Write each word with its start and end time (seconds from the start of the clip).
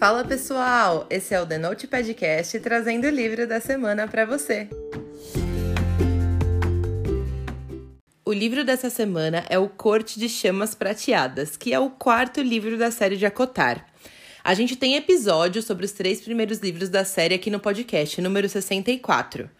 Fala 0.00 0.24
pessoal, 0.24 1.06
esse 1.10 1.34
é 1.34 1.42
o 1.42 1.44
The 1.44 1.58
Note 1.58 1.86
Podcast 1.86 2.58
trazendo 2.60 3.06
o 3.06 3.10
livro 3.10 3.46
da 3.46 3.60
semana 3.60 4.08
para 4.08 4.24
você. 4.24 4.66
O 8.24 8.32
livro 8.32 8.64
dessa 8.64 8.88
semana 8.88 9.44
é 9.50 9.58
O 9.58 9.68
Corte 9.68 10.18
de 10.18 10.26
Chamas 10.26 10.74
Prateadas, 10.74 11.54
que 11.54 11.74
é 11.74 11.78
o 11.78 11.90
quarto 11.90 12.40
livro 12.40 12.78
da 12.78 12.90
série 12.90 13.18
de 13.18 13.26
Acotar. 13.26 13.84
A 14.42 14.54
gente 14.54 14.74
tem 14.74 14.96
episódio 14.96 15.60
sobre 15.60 15.84
os 15.84 15.92
três 15.92 16.22
primeiros 16.22 16.60
livros 16.60 16.88
da 16.88 17.04
série 17.04 17.34
aqui 17.34 17.50
no 17.50 17.60
podcast, 17.60 18.22
número 18.22 18.48
64. 18.48 19.50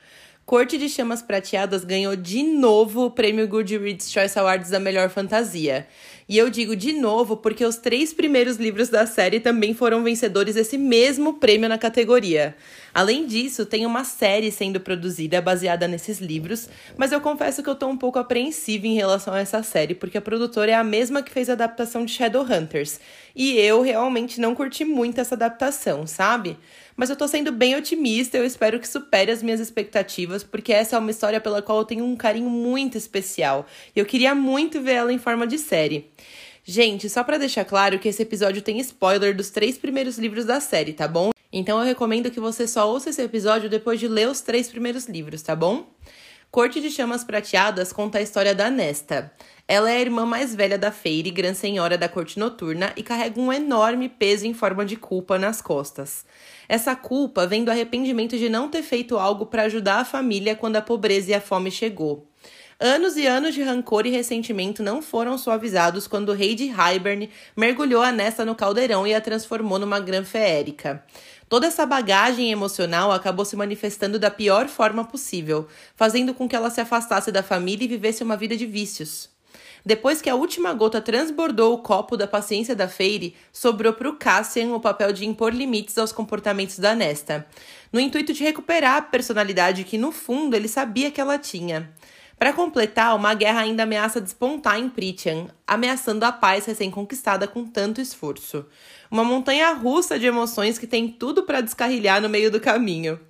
Corte 0.50 0.76
de 0.76 0.88
Chamas 0.88 1.22
Prateadas 1.22 1.84
ganhou 1.84 2.16
de 2.16 2.42
novo 2.42 3.04
o 3.04 3.10
prêmio 3.12 3.46
Goodreads 3.46 4.10
Choice 4.10 4.36
Awards 4.36 4.68
da 4.68 4.80
melhor 4.80 5.08
fantasia. 5.08 5.86
E 6.28 6.36
eu 6.36 6.50
digo 6.50 6.74
de 6.74 6.92
novo 6.92 7.36
porque 7.36 7.64
os 7.64 7.76
três 7.76 8.12
primeiros 8.12 8.56
livros 8.56 8.88
da 8.88 9.06
série 9.06 9.38
também 9.38 9.74
foram 9.74 10.02
vencedores 10.02 10.56
desse 10.56 10.76
mesmo 10.76 11.34
prêmio 11.34 11.68
na 11.68 11.78
categoria. 11.78 12.56
Além 12.92 13.26
disso, 13.26 13.64
tem 13.64 13.86
uma 13.86 14.04
série 14.04 14.50
sendo 14.50 14.80
produzida 14.80 15.40
baseada 15.40 15.86
nesses 15.86 16.18
livros, 16.18 16.68
mas 16.96 17.12
eu 17.12 17.20
confesso 17.20 17.62
que 17.62 17.68
eu 17.68 17.74
tô 17.74 17.86
um 17.86 17.96
pouco 17.96 18.18
apreensiva 18.18 18.86
em 18.86 18.94
relação 18.94 19.32
a 19.32 19.40
essa 19.40 19.62
série, 19.62 19.94
porque 19.94 20.18
a 20.18 20.22
produtora 20.22 20.72
é 20.72 20.74
a 20.74 20.84
mesma 20.84 21.22
que 21.22 21.30
fez 21.30 21.48
a 21.48 21.52
adaptação 21.52 22.04
de 22.04 22.12
Shadowhunters. 22.12 23.00
E 23.34 23.58
eu 23.58 23.82
realmente 23.82 24.40
não 24.40 24.54
curti 24.54 24.84
muito 24.84 25.20
essa 25.20 25.34
adaptação, 25.34 26.06
sabe? 26.06 26.56
Mas 26.96 27.08
eu 27.08 27.16
tô 27.16 27.26
sendo 27.28 27.52
bem 27.52 27.76
otimista, 27.76 28.36
eu 28.36 28.44
espero 28.44 28.78
que 28.78 28.88
supere 28.88 29.30
as 29.30 29.42
minhas 29.42 29.60
expectativas, 29.60 30.42
porque 30.42 30.72
essa 30.72 30.96
é 30.96 30.98
uma 30.98 31.10
história 31.10 31.40
pela 31.40 31.62
qual 31.62 31.78
eu 31.78 31.84
tenho 31.84 32.04
um 32.04 32.16
carinho 32.16 32.50
muito 32.50 32.98
especial. 32.98 33.66
E 33.94 33.98
eu 33.98 34.04
queria 34.04 34.34
muito 34.34 34.80
ver 34.80 34.94
ela 34.94 35.12
em 35.12 35.18
forma 35.18 35.46
de 35.46 35.58
série. 35.58 36.10
Gente, 36.64 37.08
só 37.08 37.24
para 37.24 37.38
deixar 37.38 37.64
claro 37.64 37.98
que 37.98 38.08
esse 38.08 38.22
episódio 38.22 38.60
tem 38.60 38.78
spoiler 38.80 39.34
dos 39.34 39.50
três 39.50 39.78
primeiros 39.78 40.18
livros 40.18 40.44
da 40.44 40.60
série, 40.60 40.92
tá 40.92 41.08
bom? 41.08 41.30
Então 41.52 41.78
eu 41.78 41.84
recomendo 41.84 42.30
que 42.30 42.38
você 42.38 42.66
só 42.66 42.88
ouça 42.88 43.10
esse 43.10 43.22
episódio 43.22 43.68
depois 43.68 43.98
de 43.98 44.06
ler 44.06 44.28
os 44.28 44.40
três 44.40 44.68
primeiros 44.68 45.06
livros, 45.06 45.42
tá 45.42 45.56
bom? 45.56 45.86
Corte 46.50 46.80
de 46.80 46.90
Chamas 46.90 47.22
Prateadas 47.22 47.92
conta 47.92 48.18
a 48.18 48.22
história 48.22 48.52
da 48.54 48.68
Nesta. 48.68 49.32
Ela 49.68 49.88
é 49.88 49.98
a 49.98 50.00
irmã 50.00 50.26
mais 50.26 50.52
velha 50.52 50.76
da 50.76 50.90
Feire, 50.90 51.30
Gran 51.30 51.54
Senhora 51.54 51.96
da 51.96 52.08
Corte 52.08 52.40
Noturna, 52.40 52.92
e 52.96 53.04
carrega 53.04 53.40
um 53.40 53.52
enorme 53.52 54.08
peso 54.08 54.46
em 54.46 54.52
forma 54.52 54.84
de 54.84 54.96
culpa 54.96 55.38
nas 55.38 55.62
costas. 55.62 56.24
Essa 56.68 56.96
culpa 56.96 57.46
vem 57.46 57.64
do 57.64 57.70
arrependimento 57.70 58.36
de 58.36 58.48
não 58.48 58.68
ter 58.68 58.82
feito 58.82 59.16
algo 59.16 59.46
para 59.46 59.62
ajudar 59.62 60.00
a 60.00 60.04
família 60.04 60.56
quando 60.56 60.74
a 60.74 60.82
pobreza 60.82 61.30
e 61.30 61.34
a 61.34 61.40
fome 61.40 61.70
chegou. 61.70 62.26
Anos 62.82 63.18
e 63.18 63.26
anos 63.26 63.52
de 63.52 63.62
rancor 63.62 64.06
e 64.06 64.10
ressentimento 64.10 64.82
não 64.82 65.02
foram 65.02 65.36
suavizados 65.36 66.06
quando 66.06 66.30
o 66.30 66.34
rei 66.34 66.54
de 66.54 66.64
Hybern 66.64 67.28
mergulhou 67.54 68.02
a 68.02 68.10
Nesta 68.10 68.42
no 68.42 68.54
caldeirão 68.54 69.06
e 69.06 69.14
a 69.14 69.20
transformou 69.20 69.78
numa 69.78 70.00
grã 70.00 70.24
feérica. 70.24 71.04
Toda 71.46 71.66
essa 71.66 71.84
bagagem 71.84 72.50
emocional 72.50 73.12
acabou 73.12 73.44
se 73.44 73.54
manifestando 73.54 74.18
da 74.18 74.30
pior 74.30 74.66
forma 74.66 75.04
possível, 75.04 75.68
fazendo 75.94 76.32
com 76.32 76.48
que 76.48 76.56
ela 76.56 76.70
se 76.70 76.80
afastasse 76.80 77.30
da 77.30 77.42
família 77.42 77.84
e 77.84 77.88
vivesse 77.88 78.22
uma 78.22 78.34
vida 78.34 78.56
de 78.56 78.64
vícios. 78.64 79.28
Depois 79.84 80.22
que 80.22 80.30
a 80.30 80.34
última 80.34 80.72
gota 80.72 81.02
transbordou 81.02 81.74
o 81.74 81.82
copo 81.82 82.16
da 82.16 82.26
paciência 82.26 82.74
da 82.74 82.88
Feire, 82.88 83.36
sobrou 83.52 83.92
para 83.92 84.08
o 84.08 84.16
Cassian 84.16 84.74
o 84.74 84.80
papel 84.80 85.12
de 85.12 85.26
impor 85.26 85.52
limites 85.52 85.98
aos 85.98 86.12
comportamentos 86.12 86.78
da 86.78 86.94
Nesta, 86.94 87.46
no 87.92 88.00
intuito 88.00 88.32
de 88.32 88.42
recuperar 88.42 88.96
a 88.96 89.02
personalidade 89.02 89.84
que, 89.84 89.98
no 89.98 90.10
fundo, 90.10 90.56
ele 90.56 90.68
sabia 90.68 91.10
que 91.10 91.20
ela 91.20 91.36
tinha. 91.36 91.90
Para 92.40 92.54
completar, 92.54 93.14
uma 93.14 93.34
guerra 93.34 93.60
ainda 93.60 93.82
ameaça 93.82 94.18
despontar 94.18 94.78
em 94.78 94.88
Prithian, 94.88 95.48
ameaçando 95.66 96.24
a 96.24 96.32
paz 96.32 96.64
recém-conquistada 96.64 97.46
com 97.46 97.66
tanto 97.66 98.00
esforço. 98.00 98.64
Uma 99.10 99.22
montanha 99.22 99.74
russa 99.74 100.18
de 100.18 100.24
emoções 100.24 100.78
que 100.78 100.86
tem 100.86 101.06
tudo 101.06 101.42
para 101.42 101.60
descarrilhar 101.60 102.18
no 102.18 102.30
meio 102.30 102.50
do 102.50 102.58
caminho. 102.58 103.20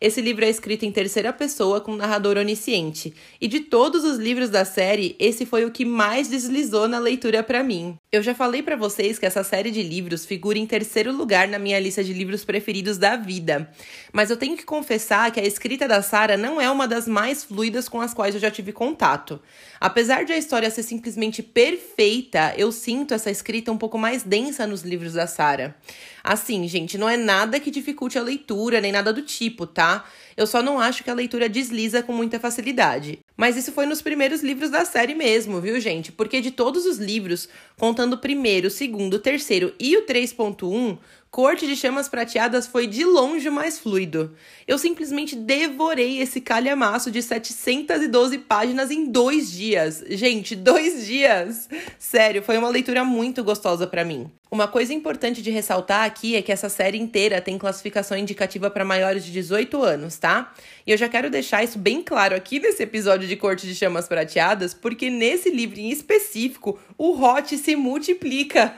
Esse 0.00 0.20
livro 0.20 0.44
é 0.44 0.50
escrito 0.50 0.84
em 0.84 0.92
terceira 0.92 1.32
pessoa 1.32 1.80
com 1.80 1.92
um 1.92 1.96
narrador 1.96 2.36
onisciente, 2.36 3.14
e 3.40 3.48
de 3.48 3.60
todos 3.60 4.04
os 4.04 4.18
livros 4.18 4.50
da 4.50 4.64
série, 4.64 5.16
esse 5.18 5.46
foi 5.46 5.64
o 5.64 5.70
que 5.70 5.84
mais 5.84 6.28
deslizou 6.28 6.86
na 6.86 6.98
leitura 6.98 7.42
para 7.42 7.62
mim. 7.62 7.96
Eu 8.12 8.22
já 8.22 8.34
falei 8.34 8.62
para 8.62 8.76
vocês 8.76 9.18
que 9.18 9.26
essa 9.26 9.42
série 9.42 9.70
de 9.70 9.82
livros 9.82 10.26
figura 10.26 10.58
em 10.58 10.66
terceiro 10.66 11.12
lugar 11.12 11.48
na 11.48 11.58
minha 11.58 11.80
lista 11.80 12.04
de 12.04 12.12
livros 12.12 12.44
preferidos 12.44 12.98
da 12.98 13.16
vida, 13.16 13.70
mas 14.12 14.30
eu 14.30 14.36
tenho 14.36 14.56
que 14.56 14.64
confessar 14.64 15.30
que 15.30 15.40
a 15.40 15.46
escrita 15.46 15.88
da 15.88 16.02
Sarah 16.02 16.36
não 16.36 16.60
é 16.60 16.70
uma 16.70 16.86
das 16.86 17.08
mais 17.08 17.42
fluidas 17.44 17.88
com 17.88 18.00
as 18.00 18.12
quais 18.12 18.34
eu 18.34 18.40
já 18.40 18.50
tive 18.50 18.72
contato. 18.72 19.40
Apesar 19.80 20.24
de 20.24 20.32
a 20.32 20.38
história 20.38 20.70
ser 20.70 20.82
simplesmente 20.82 21.42
perfeita, 21.42 22.54
eu 22.56 22.70
sinto 22.72 23.14
essa 23.14 23.30
escrita 23.30 23.72
um 23.72 23.78
pouco 23.78 23.98
mais 23.98 24.22
densa 24.22 24.66
nos 24.66 24.82
livros 24.82 25.14
da 25.14 25.26
Sarah. 25.26 25.74
Assim, 26.22 26.66
gente, 26.66 26.98
não 26.98 27.08
é 27.08 27.16
nada 27.16 27.60
que 27.60 27.70
dificulte 27.70 28.18
a 28.18 28.22
leitura, 28.22 28.80
nem 28.80 28.90
nada 28.90 29.12
do 29.12 29.22
tipo, 29.22 29.64
tá? 29.64 29.85
Eu 30.36 30.46
só 30.46 30.62
não 30.62 30.78
acho 30.78 31.02
que 31.02 31.10
a 31.10 31.14
leitura 31.14 31.48
desliza 31.48 32.02
com 32.02 32.12
muita 32.12 32.38
facilidade. 32.38 33.18
Mas 33.36 33.56
isso 33.56 33.72
foi 33.72 33.86
nos 33.86 34.02
primeiros 34.02 34.42
livros 34.42 34.70
da 34.70 34.84
série 34.84 35.14
mesmo, 35.14 35.60
viu, 35.60 35.80
gente? 35.80 36.12
Porque 36.12 36.40
de 36.40 36.50
todos 36.50 36.84
os 36.84 36.98
livros, 36.98 37.48
contando 37.78 38.14
o 38.14 38.18
primeiro, 38.18 38.68
o 38.68 38.70
segundo, 38.70 39.14
o 39.14 39.18
terceiro 39.18 39.74
e 39.80 39.96
o 39.96 40.04
3.1, 40.04 40.98
Corte 41.36 41.66
de 41.66 41.76
Chamas 41.76 42.08
Prateadas 42.08 42.66
foi 42.66 42.86
de 42.86 43.04
longe 43.04 43.50
mais 43.50 43.78
fluido. 43.78 44.34
Eu 44.66 44.78
simplesmente 44.78 45.36
devorei 45.36 46.18
esse 46.18 46.40
calhamaço 46.40 47.10
de 47.10 47.20
712 47.22 48.38
páginas 48.38 48.90
em 48.90 49.12
dois 49.12 49.52
dias. 49.52 50.02
Gente, 50.08 50.56
dois 50.56 51.04
dias! 51.04 51.68
Sério, 51.98 52.42
foi 52.42 52.56
uma 52.56 52.70
leitura 52.70 53.04
muito 53.04 53.44
gostosa 53.44 53.86
para 53.86 54.02
mim. 54.02 54.30
Uma 54.48 54.68
coisa 54.68 54.94
importante 54.94 55.42
de 55.42 55.50
ressaltar 55.50 56.04
aqui 56.04 56.36
é 56.36 56.40
que 56.40 56.52
essa 56.52 56.68
série 56.68 56.96
inteira 56.96 57.40
tem 57.40 57.58
classificação 57.58 58.16
indicativa 58.16 58.70
para 58.70 58.84
maiores 58.84 59.24
de 59.24 59.32
18 59.32 59.82
anos, 59.82 60.16
tá? 60.18 60.54
E 60.86 60.92
eu 60.92 60.96
já 60.96 61.08
quero 61.08 61.28
deixar 61.28 61.64
isso 61.64 61.78
bem 61.78 62.00
claro 62.00 62.34
aqui 62.34 62.60
nesse 62.60 62.80
episódio 62.80 63.26
de 63.26 63.34
Corte 63.34 63.66
de 63.66 63.74
Chamas 63.74 64.06
Prateadas, 64.06 64.72
porque 64.72 65.10
nesse 65.10 65.50
livro 65.50 65.80
em 65.80 65.90
específico, 65.90 66.78
o 66.96 67.20
hot 67.20 67.58
se 67.58 67.74
multiplica. 67.74 68.72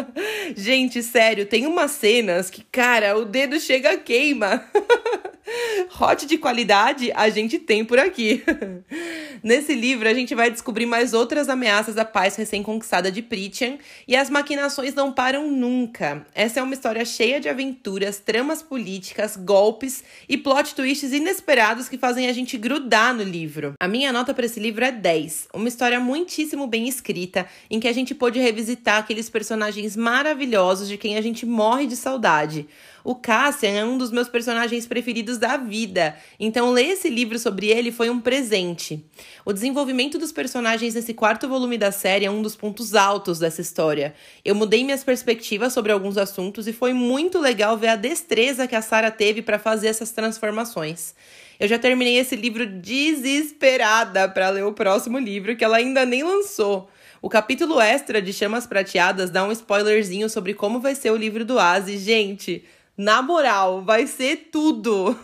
Gente, 0.54 1.02
sério, 1.02 1.46
tem 1.46 1.66
umas 1.66 1.92
cenas 2.04 2.50
que, 2.50 2.62
cara, 2.70 3.16
o 3.16 3.24
dedo 3.24 3.58
chega 3.58 3.92
a 3.92 3.96
queima. 3.96 4.62
Hot 6.00 6.26
de 6.26 6.38
qualidade 6.38 7.10
a 7.14 7.28
gente 7.30 7.58
tem 7.58 7.84
por 7.84 7.98
aqui. 7.98 8.42
Nesse 9.42 9.74
livro, 9.74 10.08
a 10.08 10.14
gente 10.14 10.34
vai 10.34 10.50
descobrir 10.50 10.86
mais 10.86 11.12
outras 11.12 11.48
ameaças 11.48 11.98
à 11.98 12.04
paz 12.04 12.34
recém-conquistada 12.36 13.12
de 13.12 13.20
Prithian 13.20 13.76
e 14.08 14.16
as 14.16 14.30
maquinações 14.30 14.94
não 14.94 15.12
param 15.12 15.50
nunca. 15.50 16.26
Essa 16.34 16.60
é 16.60 16.62
uma 16.62 16.72
história 16.72 17.04
cheia 17.04 17.38
de 17.38 17.48
aventuras, 17.48 18.18
tramas 18.18 18.62
políticas, 18.62 19.36
golpes 19.36 20.02
e 20.26 20.38
plot 20.38 20.74
twists 20.74 21.12
inesperados 21.12 21.88
que 21.88 21.98
fazem 21.98 22.26
a 22.26 22.32
gente 22.32 22.56
grudar 22.56 23.14
no 23.14 23.22
livro. 23.22 23.74
A 23.78 23.86
minha 23.86 24.12
nota 24.12 24.32
para 24.32 24.46
esse 24.46 24.58
livro 24.58 24.82
é 24.82 24.90
10. 24.90 25.48
Uma 25.52 25.68
história 25.68 26.00
muitíssimo 26.00 26.66
bem 26.66 26.88
escrita, 26.88 27.46
em 27.70 27.78
que 27.78 27.88
a 27.88 27.92
gente 27.92 28.14
pôde 28.14 28.38
revisitar 28.38 28.98
aqueles 28.98 29.28
personagens 29.28 29.94
maravilhosos 29.94 30.88
de 30.88 30.96
quem 30.96 31.18
a 31.18 31.20
gente 31.20 31.44
morre 31.44 31.86
de 31.86 31.93
saudade. 31.96 32.66
O 33.02 33.14
Cassian 33.14 33.70
é 33.70 33.84
um 33.84 33.98
dos 33.98 34.10
meus 34.10 34.28
personagens 34.28 34.86
preferidos 34.86 35.36
da 35.36 35.58
vida, 35.58 36.16
então 36.40 36.70
ler 36.70 36.86
esse 36.86 37.10
livro 37.10 37.38
sobre 37.38 37.68
ele 37.68 37.92
foi 37.92 38.08
um 38.08 38.18
presente. 38.18 39.04
O 39.44 39.52
desenvolvimento 39.52 40.18
dos 40.18 40.32
personagens 40.32 40.94
nesse 40.94 41.12
quarto 41.12 41.46
volume 41.46 41.76
da 41.76 41.92
série 41.92 42.24
é 42.24 42.30
um 42.30 42.40
dos 42.40 42.56
pontos 42.56 42.94
altos 42.94 43.38
dessa 43.38 43.60
história. 43.60 44.14
Eu 44.42 44.54
mudei 44.54 44.82
minhas 44.82 45.04
perspectivas 45.04 45.74
sobre 45.74 45.92
alguns 45.92 46.16
assuntos 46.16 46.66
e 46.66 46.72
foi 46.72 46.94
muito 46.94 47.38
legal 47.38 47.76
ver 47.76 47.88
a 47.88 47.96
destreza 47.96 48.66
que 48.66 48.74
a 48.74 48.80
Sarah 48.80 49.10
teve 49.10 49.42
para 49.42 49.58
fazer 49.58 49.88
essas 49.88 50.10
transformações. 50.10 51.14
Eu 51.60 51.68
já 51.68 51.78
terminei 51.78 52.18
esse 52.18 52.34
livro 52.34 52.66
desesperada 52.66 54.28
para 54.28 54.50
ler 54.50 54.64
o 54.64 54.72
próximo 54.72 55.18
livro 55.18 55.56
que 55.56 55.64
ela 55.64 55.76
ainda 55.76 56.04
nem 56.06 56.22
lançou. 56.22 56.88
O 57.24 57.28
capítulo 57.30 57.80
extra 57.80 58.20
de 58.20 58.34
Chamas 58.34 58.66
Prateadas 58.66 59.30
dá 59.30 59.42
um 59.42 59.50
spoilerzinho 59.50 60.28
sobre 60.28 60.52
como 60.52 60.78
vai 60.78 60.94
ser 60.94 61.10
o 61.10 61.16
livro 61.16 61.42
do 61.42 61.58
Asi. 61.58 61.96
Gente, 61.96 62.62
na 62.98 63.22
moral, 63.22 63.80
vai 63.80 64.06
ser 64.06 64.50
tudo! 64.52 65.16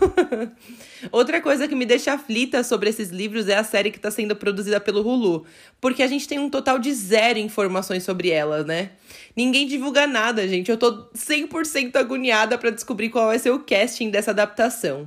Outra 1.12 1.43
coisa 1.43 1.69
que 1.69 1.75
me 1.75 1.85
deixa 1.85 2.14
aflita 2.14 2.64
sobre 2.64 2.88
esses 2.88 3.11
livros 3.11 3.49
é 3.49 3.56
a 3.56 3.62
série 3.62 3.91
que 3.91 3.99
está 3.99 4.11
sendo 4.11 4.35
produzida 4.35 4.81
pelo 4.81 5.06
Hulu, 5.06 5.44
porque 5.79 6.02
a 6.02 6.06
gente 6.06 6.26
tem 6.26 6.38
um 6.38 6.49
total 6.49 6.79
de 6.79 6.91
zero 6.91 7.38
informações 7.38 8.03
sobre 8.03 8.31
ela, 8.31 8.64
né? 8.64 8.93
Ninguém 9.37 9.67
divulga 9.67 10.06
nada, 10.06 10.49
gente. 10.49 10.70
Eu 10.70 10.79
tô 10.79 11.05
100% 11.14 11.96
agoniada 11.96 12.56
para 12.56 12.70
descobrir 12.70 13.11
qual 13.11 13.26
vai 13.26 13.38
ser 13.38 13.50
o 13.50 13.61
casting 13.61 14.08
dessa 14.08 14.31
adaptação. 14.31 15.06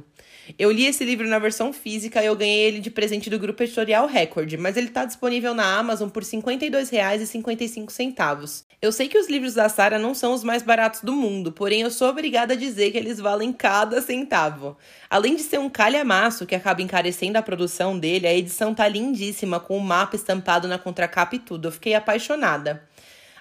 Eu 0.58 0.72
li 0.72 0.86
esse 0.86 1.06
livro 1.06 1.28
na 1.28 1.40
versão 1.40 1.72
física 1.72 2.22
e 2.22 2.26
eu 2.26 2.36
ganhei 2.36 2.66
ele 2.66 2.80
de 2.80 2.92
presente 2.92 3.30
do 3.30 3.40
grupo 3.40 3.64
editorial 3.64 4.06
Record, 4.08 4.54
mas 4.60 4.76
ele 4.76 4.88
está 4.88 5.06
disponível 5.06 5.54
na 5.54 5.78
Amazon 5.78 6.10
por 6.10 6.24
R$ 6.24 6.30
52,55. 6.30 8.66
Eu 8.82 8.92
sei 8.92 9.08
que 9.08 9.18
os 9.18 9.30
livros 9.30 9.54
da 9.54 9.70
Sara 9.70 9.98
não 9.98 10.14
são 10.14 10.34
os 10.34 10.44
mais 10.44 10.62
baratos 10.62 11.00
do 11.02 11.14
mundo, 11.14 11.54
porém 11.54 11.80
eu 11.82 11.90
sou 11.90 12.10
obrigada 12.10 12.54
a 12.54 12.58
dizer 12.58 12.92
que 12.92 12.98
eles 12.98 13.18
valem 13.18 13.54
cada 13.54 14.02
centavo. 14.02 14.76
Além 15.10 15.38
de 15.38 15.44
ser 15.44 15.60
um 15.60 15.70
calhamaço 15.70 16.46
que 16.46 16.54
acaba 16.54 16.82
encarecendo 16.82 17.38
a 17.38 17.42
produção 17.42 17.98
dele, 17.98 18.28
a 18.28 18.34
edição 18.34 18.76
tá 18.76 18.86
lindíssima 18.86 19.58
com 19.60 19.78
o 19.78 19.82
mapa 19.82 20.18
estampado 20.18 20.68
na 20.68 20.78
contracapa 20.78 21.38
e 21.38 21.40
tudo. 21.40 21.70
Eu 21.70 21.72
fiquei 21.72 21.96
apaixonada. 21.96 22.84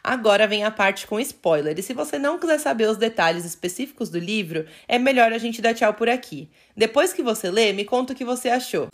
Agora 0.04 0.48
vem 0.48 0.64
a 0.64 0.70
parte 0.70 1.06
com 1.06 1.20
spoiler, 1.20 1.78
e 1.78 1.82
se 1.82 1.94
você 1.94 2.18
não 2.18 2.36
quiser 2.36 2.58
saber 2.58 2.88
os 2.88 2.96
detalhes 2.96 3.44
específicos 3.44 4.10
do 4.10 4.18
livro, 4.18 4.66
é 4.88 4.98
melhor 4.98 5.32
a 5.32 5.38
gente 5.38 5.62
dar 5.62 5.74
tchau 5.74 5.94
por 5.94 6.08
aqui. 6.08 6.50
Depois 6.76 7.12
que 7.12 7.22
você 7.22 7.48
lê, 7.50 7.72
me 7.72 7.84
conta 7.84 8.12
o 8.12 8.16
que 8.16 8.24
você 8.24 8.48
achou. 8.48 8.88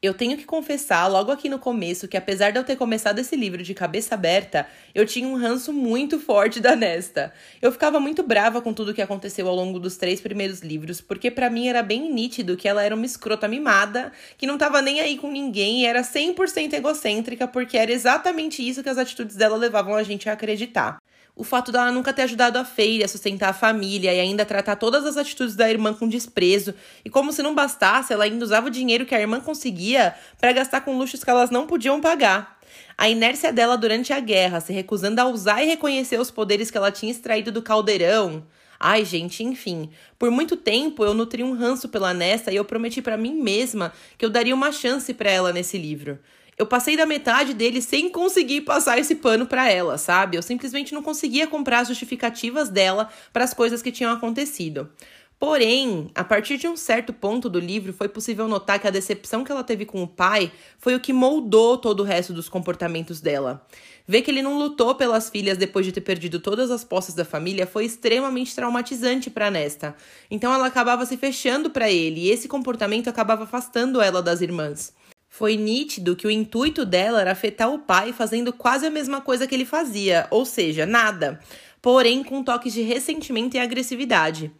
Eu 0.00 0.14
tenho 0.14 0.36
que 0.36 0.44
confessar 0.44 1.08
logo 1.08 1.32
aqui 1.32 1.48
no 1.48 1.58
começo 1.58 2.06
que, 2.06 2.16
apesar 2.16 2.52
de 2.52 2.58
eu 2.60 2.62
ter 2.62 2.76
começado 2.76 3.18
esse 3.18 3.34
livro 3.34 3.64
de 3.64 3.74
cabeça 3.74 4.14
aberta, 4.14 4.64
eu 4.94 5.04
tinha 5.04 5.26
um 5.26 5.34
ranço 5.34 5.72
muito 5.72 6.20
forte 6.20 6.60
da 6.60 6.76
Nesta. 6.76 7.32
Eu 7.60 7.72
ficava 7.72 7.98
muito 7.98 8.22
brava 8.22 8.62
com 8.62 8.72
tudo 8.72 8.94
que 8.94 9.02
aconteceu 9.02 9.48
ao 9.48 9.56
longo 9.56 9.80
dos 9.80 9.96
três 9.96 10.20
primeiros 10.20 10.60
livros, 10.60 11.00
porque 11.00 11.32
para 11.32 11.50
mim 11.50 11.66
era 11.66 11.82
bem 11.82 12.12
nítido 12.12 12.56
que 12.56 12.68
ela 12.68 12.84
era 12.84 12.94
uma 12.94 13.06
escrota 13.06 13.48
mimada, 13.48 14.12
que 14.36 14.46
não 14.46 14.56
tava 14.56 14.80
nem 14.80 15.00
aí 15.00 15.18
com 15.18 15.32
ninguém 15.32 15.80
e 15.80 15.86
era 15.86 16.02
100% 16.02 16.74
egocêntrica, 16.74 17.48
porque 17.48 17.76
era 17.76 17.90
exatamente 17.90 18.66
isso 18.66 18.84
que 18.84 18.88
as 18.88 18.98
atitudes 18.98 19.34
dela 19.34 19.56
levavam 19.56 19.96
a 19.96 20.04
gente 20.04 20.28
a 20.28 20.32
acreditar 20.34 21.00
o 21.38 21.44
fato 21.44 21.70
dela 21.70 21.92
nunca 21.92 22.12
ter 22.12 22.22
ajudado 22.22 22.58
a 22.58 22.64
Feire 22.64 23.04
a 23.04 23.08
sustentar 23.08 23.50
a 23.50 23.52
família 23.52 24.12
e 24.12 24.18
ainda 24.18 24.44
tratar 24.44 24.74
todas 24.74 25.06
as 25.06 25.16
atitudes 25.16 25.54
da 25.54 25.70
irmã 25.70 25.94
com 25.94 26.08
desprezo. 26.08 26.74
E 27.04 27.08
como 27.08 27.32
se 27.32 27.44
não 27.44 27.54
bastasse, 27.54 28.12
ela 28.12 28.24
ainda 28.24 28.44
usava 28.44 28.66
o 28.66 28.70
dinheiro 28.70 29.06
que 29.06 29.14
a 29.14 29.20
irmã 29.20 29.38
conseguia 29.38 30.16
para 30.40 30.50
gastar 30.50 30.80
com 30.80 30.98
luxos 30.98 31.22
que 31.22 31.30
elas 31.30 31.48
não 31.48 31.64
podiam 31.64 32.00
pagar. 32.00 32.58
A 32.98 33.08
inércia 33.08 33.52
dela 33.52 33.76
durante 33.76 34.12
a 34.12 34.18
guerra, 34.18 34.60
se 34.60 34.72
recusando 34.72 35.20
a 35.20 35.26
usar 35.26 35.62
e 35.62 35.66
reconhecer 35.66 36.18
os 36.18 36.28
poderes 36.28 36.72
que 36.72 36.76
ela 36.76 36.90
tinha 36.90 37.12
extraído 37.12 37.52
do 37.52 37.62
caldeirão. 37.62 38.44
Ai, 38.80 39.04
gente, 39.04 39.44
enfim. 39.44 39.90
Por 40.18 40.32
muito 40.32 40.56
tempo 40.56 41.04
eu 41.04 41.14
nutri 41.14 41.44
um 41.44 41.54
ranço 41.54 41.88
pela 41.88 42.12
Nessa 42.12 42.50
e 42.50 42.56
eu 42.56 42.64
prometi 42.64 43.00
para 43.00 43.16
mim 43.16 43.34
mesma 43.34 43.92
que 44.18 44.24
eu 44.24 44.30
daria 44.30 44.54
uma 44.54 44.72
chance 44.72 45.14
para 45.14 45.30
ela 45.30 45.52
nesse 45.52 45.78
livro 45.78 46.18
eu 46.58 46.66
passei 46.66 46.96
da 46.96 47.06
metade 47.06 47.54
dele 47.54 47.80
sem 47.80 48.10
conseguir 48.10 48.62
passar 48.62 48.98
esse 48.98 49.14
pano 49.14 49.46
para 49.46 49.70
ela, 49.70 49.96
sabe? 49.96 50.36
Eu 50.36 50.42
simplesmente 50.42 50.92
não 50.92 51.02
conseguia 51.02 51.46
comprar 51.46 51.80
as 51.80 51.88
justificativas 51.88 52.68
dela 52.68 53.08
para 53.32 53.44
as 53.44 53.54
coisas 53.54 53.80
que 53.80 53.92
tinham 53.92 54.12
acontecido. 54.12 54.90
Porém, 55.38 56.10
a 56.16 56.24
partir 56.24 56.56
de 56.56 56.66
um 56.66 56.76
certo 56.76 57.12
ponto 57.12 57.48
do 57.48 57.60
livro, 57.60 57.92
foi 57.92 58.08
possível 58.08 58.48
notar 58.48 58.80
que 58.80 58.88
a 58.88 58.90
decepção 58.90 59.44
que 59.44 59.52
ela 59.52 59.62
teve 59.62 59.84
com 59.84 60.02
o 60.02 60.08
pai 60.08 60.50
foi 60.78 60.96
o 60.96 61.00
que 61.00 61.12
moldou 61.12 61.78
todo 61.78 62.00
o 62.00 62.02
resto 62.02 62.32
dos 62.32 62.48
comportamentos 62.48 63.20
dela. 63.20 63.64
Ver 64.04 64.22
que 64.22 64.32
ele 64.32 64.42
não 64.42 64.58
lutou 64.58 64.96
pelas 64.96 65.30
filhas 65.30 65.56
depois 65.56 65.86
de 65.86 65.92
ter 65.92 66.00
perdido 66.00 66.40
todas 66.40 66.72
as 66.72 66.82
posses 66.82 67.14
da 67.14 67.24
família 67.24 67.68
foi 67.68 67.84
extremamente 67.84 68.52
traumatizante 68.52 69.30
para 69.30 69.48
Nesta. 69.48 69.94
Então 70.28 70.52
ela 70.52 70.66
acabava 70.66 71.06
se 71.06 71.16
fechando 71.16 71.70
para 71.70 71.88
ele 71.88 72.22
e 72.22 72.30
esse 72.30 72.48
comportamento 72.48 73.06
acabava 73.06 73.44
afastando 73.44 74.00
ela 74.00 74.20
das 74.20 74.40
irmãs. 74.40 74.92
Foi 75.38 75.56
nítido 75.56 76.16
que 76.16 76.26
o 76.26 76.30
intuito 76.32 76.84
dela 76.84 77.20
era 77.20 77.30
afetar 77.30 77.72
o 77.72 77.78
pai 77.78 78.12
fazendo 78.12 78.52
quase 78.52 78.84
a 78.84 78.90
mesma 78.90 79.20
coisa 79.20 79.46
que 79.46 79.54
ele 79.54 79.64
fazia, 79.64 80.26
ou 80.32 80.44
seja, 80.44 80.84
nada, 80.84 81.38
porém 81.80 82.24
com 82.24 82.42
toques 82.42 82.72
de 82.72 82.82
ressentimento 82.82 83.56
e 83.56 83.60
agressividade. 83.60 84.50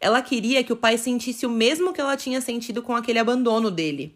Ela 0.00 0.22
queria 0.22 0.62
que 0.62 0.72
o 0.72 0.76
pai 0.76 0.96
sentisse 0.96 1.44
o 1.44 1.50
mesmo 1.50 1.92
que 1.92 2.00
ela 2.00 2.16
tinha 2.16 2.40
sentido 2.40 2.84
com 2.84 2.94
aquele 2.94 3.18
abandono 3.18 3.68
dele. 3.68 4.14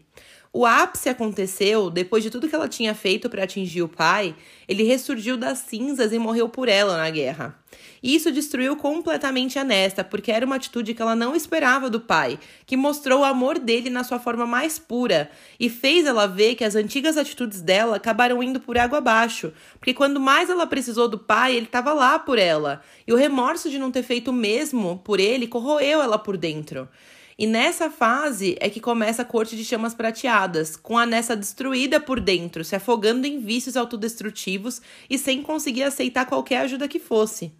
O 0.55 0.67
ápice 0.67 1.09
aconteceu 1.09 1.89
depois 1.89 2.21
de 2.21 2.29
tudo 2.29 2.47
que 2.47 2.53
ela 2.53 2.69
tinha 2.69 2.93
feito 2.93 3.27
para 3.27 3.43
atingir 3.43 3.81
o 3.81 3.87
pai, 3.87 4.35
ele 4.67 4.83
ressurgiu 4.83 5.35
das 5.35 5.57
cinzas 5.57 6.13
e 6.13 6.19
morreu 6.19 6.47
por 6.47 6.69
ela 6.69 6.95
na 6.95 7.09
guerra. 7.09 7.57
E 8.03 8.13
isso 8.13 8.31
destruiu 8.31 8.75
completamente 8.75 9.57
a 9.57 9.63
Nesta, 9.63 10.03
porque 10.03 10.31
era 10.31 10.45
uma 10.45 10.57
atitude 10.57 10.93
que 10.93 11.01
ela 11.01 11.15
não 11.15 11.35
esperava 11.35 11.89
do 11.89 11.99
pai, 11.99 12.37
que 12.67 12.77
mostrou 12.77 13.21
o 13.21 13.23
amor 13.23 13.57
dele 13.57 13.89
na 13.89 14.03
sua 14.03 14.19
forma 14.19 14.45
mais 14.45 14.77
pura 14.77 15.31
e 15.59 15.71
fez 15.71 16.05
ela 16.05 16.27
ver 16.27 16.53
que 16.53 16.63
as 16.63 16.75
antigas 16.75 17.17
atitudes 17.17 17.59
dela 17.59 17.95
acabaram 17.95 18.43
indo 18.43 18.59
por 18.59 18.77
água 18.77 18.99
abaixo, 18.99 19.51
porque 19.79 19.91
quando 19.91 20.19
mais 20.19 20.51
ela 20.51 20.67
precisou 20.67 21.07
do 21.07 21.17
pai, 21.17 21.55
ele 21.55 21.65
estava 21.65 21.93
lá 21.93 22.19
por 22.19 22.37
ela. 22.37 22.83
E 23.07 23.11
o 23.11 23.17
remorso 23.17 23.71
de 23.71 23.79
não 23.79 23.89
ter 23.89 24.03
feito 24.03 24.29
o 24.29 24.33
mesmo 24.33 25.01
por 25.03 25.19
ele 25.19 25.47
corroeu 25.47 25.99
ela 25.99 26.19
por 26.19 26.37
dentro. 26.37 26.87
E 27.37 27.47
nessa 27.47 27.89
fase 27.89 28.55
é 28.59 28.69
que 28.69 28.79
começa 28.79 29.21
a 29.21 29.25
corte 29.25 29.55
de 29.55 29.65
chamas 29.65 29.93
prateadas, 29.93 30.75
com 30.75 30.97
a 30.97 31.05
Nessa 31.05 31.35
destruída 31.35 31.99
por 31.99 32.19
dentro, 32.19 32.63
se 32.63 32.75
afogando 32.75 33.27
em 33.27 33.39
vícios 33.39 33.77
autodestrutivos 33.77 34.81
e 35.09 35.17
sem 35.17 35.41
conseguir 35.41 35.83
aceitar 35.83 36.25
qualquer 36.25 36.61
ajuda 36.61 36.87
que 36.87 36.99
fosse. 36.99 37.51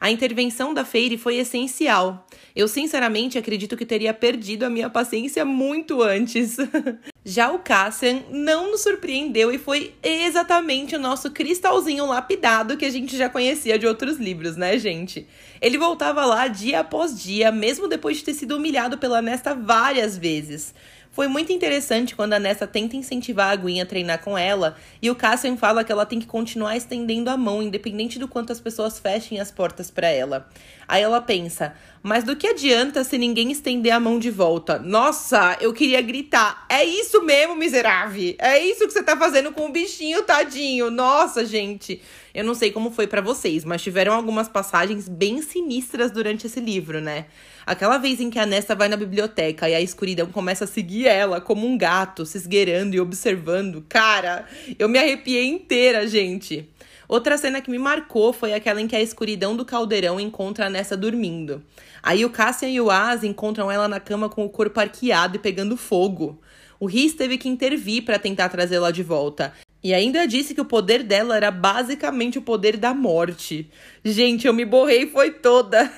A 0.00 0.10
intervenção 0.10 0.74
da 0.74 0.84
Feire 0.84 1.16
foi 1.16 1.36
essencial. 1.36 2.26
Eu 2.54 2.66
sinceramente 2.66 3.38
acredito 3.38 3.76
que 3.76 3.86
teria 3.86 4.12
perdido 4.12 4.64
a 4.64 4.70
minha 4.70 4.90
paciência 4.90 5.44
muito 5.44 6.02
antes. 6.02 6.56
Já 7.24 7.52
o 7.52 7.60
Cassian 7.60 8.22
não 8.30 8.72
nos 8.72 8.82
surpreendeu 8.82 9.52
e 9.52 9.58
foi 9.58 9.94
exatamente 10.02 10.96
o 10.96 10.98
nosso 10.98 11.30
cristalzinho 11.30 12.04
lapidado 12.04 12.76
que 12.76 12.84
a 12.84 12.90
gente 12.90 13.16
já 13.16 13.28
conhecia 13.28 13.78
de 13.78 13.86
outros 13.86 14.18
livros, 14.18 14.56
né, 14.56 14.76
gente? 14.76 15.28
Ele 15.60 15.78
voltava 15.78 16.24
lá 16.24 16.48
dia 16.48 16.80
após 16.80 17.22
dia, 17.22 17.52
mesmo 17.52 17.86
depois 17.86 18.16
de 18.16 18.24
ter 18.24 18.34
sido 18.34 18.56
humilhado 18.56 18.98
pela 18.98 19.22
Nesta 19.22 19.54
várias 19.54 20.18
vezes. 20.18 20.74
Foi 21.12 21.28
muito 21.28 21.52
interessante 21.52 22.16
quando 22.16 22.32
a 22.32 22.38
Nessa 22.38 22.66
tenta 22.66 22.96
incentivar 22.96 23.50
a 23.50 23.56
Gwen 23.56 23.82
a 23.82 23.86
treinar 23.86 24.22
com 24.22 24.36
ela 24.36 24.76
e 25.00 25.10
o 25.10 25.14
Cassian 25.14 25.58
fala 25.58 25.84
que 25.84 25.92
ela 25.92 26.06
tem 26.06 26.18
que 26.18 26.26
continuar 26.26 26.74
estendendo 26.74 27.28
a 27.28 27.36
mão, 27.36 27.62
independente 27.62 28.18
do 28.18 28.26
quanto 28.26 28.50
as 28.50 28.60
pessoas 28.60 28.98
fechem 28.98 29.38
as 29.38 29.50
portas 29.50 29.90
para 29.90 30.08
ela. 30.08 30.48
Aí 30.92 31.02
ela 31.02 31.22
pensa: 31.22 31.74
mas 32.02 32.22
do 32.22 32.36
que 32.36 32.48
adianta 32.48 33.02
se 33.02 33.16
ninguém 33.16 33.50
estender 33.50 33.92
a 33.92 33.98
mão 33.98 34.18
de 34.18 34.28
volta? 34.30 34.78
Nossa, 34.78 35.56
eu 35.58 35.72
queria 35.72 36.02
gritar. 36.02 36.66
É 36.68 36.84
isso 36.84 37.22
mesmo, 37.22 37.56
miserável. 37.56 38.34
É 38.38 38.58
isso 38.58 38.86
que 38.86 38.92
você 38.92 39.02
tá 39.02 39.16
fazendo 39.16 39.52
com 39.52 39.64
o 39.64 39.72
bichinho, 39.72 40.22
tadinho. 40.22 40.90
Nossa, 40.90 41.46
gente. 41.46 42.02
Eu 42.34 42.44
não 42.44 42.54
sei 42.54 42.70
como 42.70 42.90
foi 42.90 43.06
para 43.06 43.20
vocês, 43.20 43.64
mas 43.64 43.82
tiveram 43.82 44.12
algumas 44.12 44.48
passagens 44.48 45.08
bem 45.08 45.40
sinistras 45.40 46.10
durante 46.10 46.46
esse 46.46 46.60
livro, 46.60 47.00
né? 47.00 47.26
Aquela 47.64 47.98
vez 47.98 48.20
em 48.20 48.30
que 48.30 48.38
a 48.38 48.44
Nessa 48.44 48.74
vai 48.74 48.88
na 48.88 48.96
biblioteca 48.96 49.68
e 49.68 49.74
a 49.74 49.80
escuridão 49.80 50.26
começa 50.26 50.64
a 50.64 50.66
seguir 50.66 51.06
ela 51.06 51.40
como 51.40 51.66
um 51.66 51.78
gato, 51.78 52.26
se 52.26 52.36
esgueirando 52.36 52.96
e 52.96 53.00
observando. 53.00 53.84
Cara, 53.88 54.46
eu 54.78 54.88
me 54.88 54.98
arrepiei 54.98 55.46
inteira, 55.46 56.06
gente. 56.08 56.68
Outra 57.12 57.36
cena 57.36 57.60
que 57.60 57.70
me 57.70 57.78
marcou 57.78 58.32
foi 58.32 58.54
aquela 58.54 58.80
em 58.80 58.88
que 58.88 58.96
a 58.96 59.00
escuridão 59.02 59.54
do 59.54 59.66
caldeirão 59.66 60.18
encontra 60.18 60.64
a 60.64 60.70
Nessa 60.70 60.96
dormindo. 60.96 61.62
Aí 62.02 62.24
o 62.24 62.30
Cassian 62.30 62.70
e 62.70 62.80
o 62.80 62.90
As 62.90 63.22
encontram 63.22 63.70
ela 63.70 63.86
na 63.86 64.00
cama 64.00 64.30
com 64.30 64.46
o 64.46 64.48
corpo 64.48 64.80
arqueado 64.80 65.36
e 65.36 65.38
pegando 65.38 65.76
fogo. 65.76 66.40
O 66.80 66.86
Riz 66.86 67.12
teve 67.12 67.36
que 67.36 67.50
intervir 67.50 68.02
para 68.06 68.18
tentar 68.18 68.48
trazê-la 68.48 68.90
de 68.90 69.02
volta. 69.02 69.52
E 69.84 69.92
ainda 69.92 70.26
disse 70.26 70.54
que 70.54 70.60
o 70.60 70.64
poder 70.64 71.02
dela 71.02 71.36
era 71.36 71.50
basicamente 71.50 72.38
o 72.38 72.42
poder 72.42 72.76
da 72.76 72.94
morte. 72.94 73.68
Gente, 74.04 74.46
eu 74.46 74.52
me 74.52 74.64
borrei 74.64 75.08
foi 75.08 75.32
toda. 75.32 75.92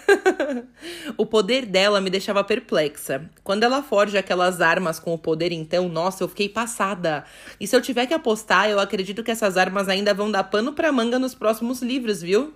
o 1.19 1.27
poder 1.27 1.67
dela 1.67 2.01
me 2.01 2.09
deixava 2.09 2.43
perplexa. 2.43 3.31
Quando 3.43 3.63
ela 3.63 3.83
forja 3.83 4.21
aquelas 4.21 4.63
armas 4.63 4.99
com 4.99 5.13
o 5.13 5.19
poder, 5.19 5.53
então, 5.53 5.87
nossa, 5.87 6.25
eu 6.25 6.29
fiquei 6.29 6.49
passada. 6.49 7.25
E 7.61 7.67
se 7.67 7.77
eu 7.77 7.83
tiver 7.83 8.07
que 8.07 8.15
apostar, 8.15 8.71
eu 8.71 8.81
acredito 8.81 9.23
que 9.23 9.31
essas 9.31 9.59
armas 9.59 9.87
ainda 9.87 10.15
vão 10.15 10.31
dar 10.31 10.45
pano 10.45 10.73
pra 10.73 10.91
manga 10.91 11.19
nos 11.19 11.35
próximos 11.35 11.83
livros, 11.83 12.23
viu? 12.23 12.55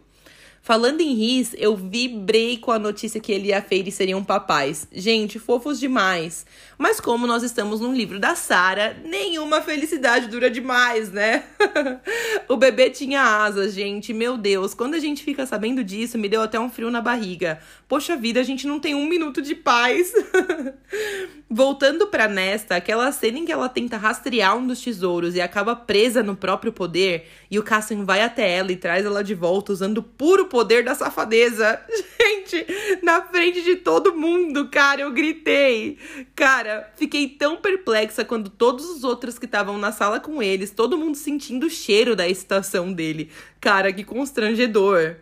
Falando 0.62 1.00
em 1.00 1.14
Riz, 1.14 1.54
eu 1.56 1.74
vibrei 1.74 2.58
com 2.58 2.70
a 2.70 2.78
notícia 2.78 3.20
que 3.20 3.32
ele 3.32 3.48
e 3.48 3.52
a 3.52 3.62
Feire 3.62 3.90
seriam 3.90 4.22
papais. 4.22 4.86
Gente, 4.92 5.38
fofos 5.38 5.80
demais. 5.80 6.44
Mas 6.76 7.00
como 7.00 7.26
nós 7.26 7.42
estamos 7.42 7.80
num 7.80 7.94
livro 7.94 8.18
da 8.18 8.34
Sara, 8.34 8.96
nenhuma 9.04 9.62
felicidade 9.62 10.28
dura 10.28 10.50
demais, 10.50 11.10
né? 11.10 11.44
o 12.48 12.56
bebê 12.56 12.90
tinha 12.90 13.22
asas, 13.22 13.72
gente. 13.72 14.12
Meu 14.12 14.36
Deus, 14.36 14.74
quando 14.74 14.94
a 14.94 14.98
gente 14.98 15.24
fica 15.24 15.46
sabendo 15.46 15.82
disso, 15.82 16.18
me 16.18 16.28
deu 16.28 16.42
até 16.42 16.60
um 16.60 16.70
frio 16.70 16.90
na 16.90 17.00
barriga. 17.00 17.60
Poxa 17.88 18.16
vida, 18.16 18.38
a 18.38 18.44
gente 18.44 18.66
não 18.66 18.78
tem 18.78 18.94
um 18.94 19.06
minuto 19.06 19.40
de 19.40 19.54
paz. 19.54 20.12
Voltando 21.50 22.08
para 22.08 22.28
Nesta, 22.28 22.76
aquela 22.76 23.10
cena 23.10 23.38
em 23.38 23.46
que 23.46 23.52
ela 23.52 23.70
tenta 23.70 23.96
rastrear 23.96 24.54
um 24.54 24.66
dos 24.66 24.82
tesouros 24.82 25.34
e 25.34 25.40
acaba 25.40 25.74
presa 25.74 26.22
no 26.22 26.36
próprio 26.36 26.70
poder, 26.70 27.26
e 27.50 27.58
o 27.58 27.62
Cassian 27.62 28.04
vai 28.04 28.20
até 28.20 28.54
ela 28.54 28.70
e 28.70 28.76
traz 28.76 29.06
ela 29.06 29.24
de 29.24 29.34
volta 29.34 29.72
usando 29.72 30.02
puro 30.02 30.44
poder 30.48 30.84
da 30.84 30.94
safadeza. 30.94 31.80
Gente, 32.20 32.66
na 33.02 33.22
frente 33.22 33.62
de 33.62 33.76
todo 33.76 34.16
mundo, 34.16 34.68
cara, 34.68 35.02
eu 35.02 35.12
gritei. 35.12 35.98
Cara, 36.34 36.92
fiquei 36.96 37.28
tão 37.28 37.56
perplexa 37.56 38.24
quando 38.24 38.50
todos 38.50 38.88
os 38.88 39.04
outros 39.04 39.38
que 39.38 39.46
estavam 39.46 39.78
na 39.78 39.92
sala 39.92 40.18
com 40.18 40.42
eles, 40.42 40.70
todo 40.70 40.98
mundo 40.98 41.16
sentindo 41.16 41.66
o 41.66 41.70
cheiro 41.70 42.16
da 42.16 42.28
excitação 42.28 42.92
dele. 42.92 43.30
Cara, 43.60 43.92
que 43.92 44.02
constrangedor. 44.02 45.16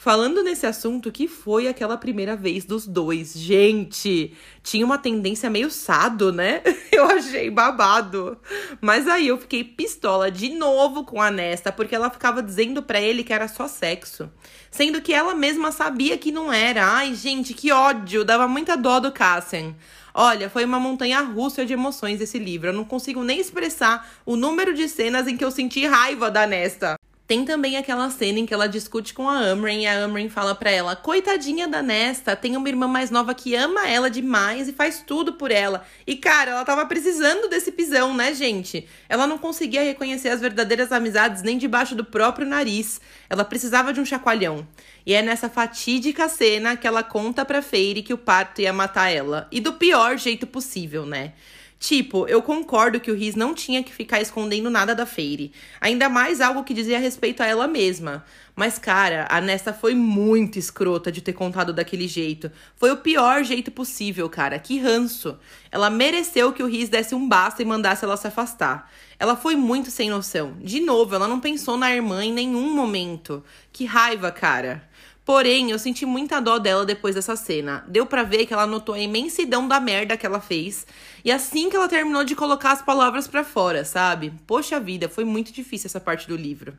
Falando 0.00 0.44
nesse 0.44 0.64
assunto, 0.64 1.10
que 1.10 1.26
foi 1.26 1.66
aquela 1.66 1.96
primeira 1.96 2.36
vez 2.36 2.64
dos 2.64 2.86
dois? 2.86 3.32
Gente, 3.32 4.32
tinha 4.62 4.86
uma 4.86 4.96
tendência 4.96 5.50
meio 5.50 5.72
sado, 5.72 6.32
né? 6.32 6.62
Eu 6.92 7.04
achei 7.06 7.50
babado. 7.50 8.38
Mas 8.80 9.08
aí 9.08 9.26
eu 9.26 9.36
fiquei 9.38 9.64
pistola 9.64 10.30
de 10.30 10.50
novo 10.50 11.04
com 11.04 11.20
a 11.20 11.32
Nesta, 11.32 11.72
porque 11.72 11.96
ela 11.96 12.10
ficava 12.10 12.40
dizendo 12.40 12.80
para 12.80 13.00
ele 13.00 13.24
que 13.24 13.32
era 13.32 13.48
só 13.48 13.66
sexo. 13.66 14.30
Sendo 14.70 15.02
que 15.02 15.12
ela 15.12 15.34
mesma 15.34 15.72
sabia 15.72 16.16
que 16.16 16.30
não 16.30 16.52
era. 16.52 16.86
Ai, 16.86 17.12
gente, 17.14 17.52
que 17.52 17.72
ódio! 17.72 18.24
Dava 18.24 18.46
muita 18.46 18.76
dó 18.76 19.00
do 19.00 19.10
Cassian. 19.10 19.74
Olha, 20.14 20.48
foi 20.48 20.64
uma 20.64 20.78
montanha 20.78 21.20
russa 21.22 21.66
de 21.66 21.72
emoções 21.72 22.20
esse 22.20 22.38
livro. 22.38 22.68
Eu 22.68 22.72
não 22.72 22.84
consigo 22.84 23.24
nem 23.24 23.40
expressar 23.40 24.08
o 24.24 24.36
número 24.36 24.74
de 24.74 24.88
cenas 24.88 25.26
em 25.26 25.36
que 25.36 25.44
eu 25.44 25.50
senti 25.50 25.84
raiva 25.86 26.30
da 26.30 26.46
Nesta. 26.46 26.97
Tem 27.28 27.44
também 27.44 27.76
aquela 27.76 28.08
cena 28.08 28.38
em 28.38 28.46
que 28.46 28.54
ela 28.54 28.66
discute 28.66 29.12
com 29.12 29.28
a 29.28 29.36
Amren 29.36 29.82
e 29.82 29.86
a 29.86 30.02
Amren 30.02 30.30
fala 30.30 30.54
para 30.54 30.70
ela: 30.70 30.96
"Coitadinha 30.96 31.68
da 31.68 31.82
Nesta, 31.82 32.34
tem 32.34 32.56
uma 32.56 32.66
irmã 32.70 32.88
mais 32.88 33.10
nova 33.10 33.34
que 33.34 33.54
ama 33.54 33.86
ela 33.86 34.08
demais 34.08 34.66
e 34.66 34.72
faz 34.72 35.04
tudo 35.06 35.34
por 35.34 35.50
ela". 35.50 35.84
E 36.06 36.16
cara, 36.16 36.52
ela 36.52 36.64
tava 36.64 36.86
precisando 36.86 37.46
desse 37.46 37.70
pisão, 37.70 38.14
né, 38.14 38.32
gente? 38.32 38.88
Ela 39.10 39.26
não 39.26 39.36
conseguia 39.36 39.82
reconhecer 39.82 40.30
as 40.30 40.40
verdadeiras 40.40 40.90
amizades 40.90 41.42
nem 41.42 41.58
debaixo 41.58 41.94
do 41.94 42.02
próprio 42.02 42.46
nariz. 42.46 42.98
Ela 43.28 43.44
precisava 43.44 43.92
de 43.92 44.00
um 44.00 44.06
chacoalhão. 44.06 44.66
E 45.04 45.12
é 45.12 45.20
nessa 45.20 45.50
fatídica 45.50 46.30
cena 46.30 46.78
que 46.78 46.86
ela 46.86 47.02
conta 47.02 47.44
pra 47.44 47.60
Feire 47.60 48.02
que 48.02 48.14
o 48.14 48.18
parto 48.18 48.62
ia 48.62 48.72
matar 48.72 49.10
ela. 49.10 49.46
E 49.52 49.60
do 49.60 49.74
pior 49.74 50.16
jeito 50.16 50.46
possível, 50.46 51.04
né? 51.04 51.34
Tipo, 51.78 52.26
eu 52.26 52.42
concordo 52.42 52.98
que 52.98 53.10
o 53.10 53.14
Riz 53.14 53.36
não 53.36 53.54
tinha 53.54 53.84
que 53.84 53.92
ficar 53.92 54.20
escondendo 54.20 54.68
nada 54.68 54.96
da 54.96 55.06
Feire. 55.06 55.52
Ainda 55.80 56.08
mais 56.08 56.40
algo 56.40 56.64
que 56.64 56.74
dizia 56.74 56.98
respeito 56.98 57.40
a 57.40 57.46
ela 57.46 57.68
mesma. 57.68 58.24
Mas, 58.56 58.80
cara, 58.80 59.28
a 59.30 59.40
Nesta 59.40 59.72
foi 59.72 59.94
muito 59.94 60.58
escrota 60.58 61.12
de 61.12 61.20
ter 61.20 61.34
contado 61.34 61.72
daquele 61.72 62.08
jeito. 62.08 62.50
Foi 62.74 62.90
o 62.90 62.96
pior 62.96 63.44
jeito 63.44 63.70
possível, 63.70 64.28
cara. 64.28 64.58
Que 64.58 64.80
ranço. 64.80 65.38
Ela 65.70 65.88
mereceu 65.88 66.52
que 66.52 66.64
o 66.64 66.66
Riz 66.66 66.88
desse 66.88 67.14
um 67.14 67.28
basta 67.28 67.62
e 67.62 67.64
mandasse 67.64 68.04
ela 68.04 68.16
se 68.16 68.26
afastar. 68.26 68.90
Ela 69.16 69.36
foi 69.36 69.54
muito 69.54 69.88
sem 69.92 70.10
noção. 70.10 70.56
De 70.60 70.80
novo, 70.80 71.14
ela 71.14 71.28
não 71.28 71.38
pensou 71.38 71.76
na 71.76 71.94
irmã 71.94 72.24
em 72.24 72.32
nenhum 72.32 72.74
momento. 72.74 73.44
Que 73.72 73.84
raiva, 73.84 74.32
cara. 74.32 74.88
Porém, 75.28 75.70
eu 75.70 75.78
senti 75.78 76.06
muita 76.06 76.40
dó 76.40 76.58
dela 76.58 76.86
depois 76.86 77.14
dessa 77.14 77.36
cena. 77.36 77.84
Deu 77.86 78.06
para 78.06 78.22
ver 78.22 78.46
que 78.46 78.54
ela 78.54 78.66
notou 78.66 78.94
a 78.94 78.98
imensidão 78.98 79.68
da 79.68 79.78
merda 79.78 80.16
que 80.16 80.24
ela 80.24 80.40
fez. 80.40 80.86
E 81.22 81.30
assim 81.30 81.68
que 81.68 81.76
ela 81.76 81.86
terminou 81.86 82.24
de 82.24 82.34
colocar 82.34 82.72
as 82.72 82.80
palavras 82.80 83.28
para 83.28 83.44
fora, 83.44 83.84
sabe? 83.84 84.32
Poxa 84.46 84.80
vida, 84.80 85.06
foi 85.06 85.26
muito 85.26 85.52
difícil 85.52 85.88
essa 85.88 86.00
parte 86.00 86.26
do 86.26 86.34
livro. 86.34 86.72